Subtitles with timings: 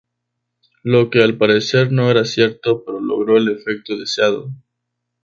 [0.81, 4.49] Lo que al parecer no era cierto, pero logró el efecto deseado.